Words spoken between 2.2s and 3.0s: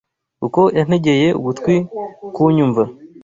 kunyumva